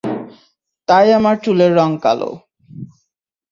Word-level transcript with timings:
তাই 0.89 1.07
আমার 1.13 1.35
চুলের 1.43 1.71
রঙ 1.75 1.91
কালো। 2.03 2.31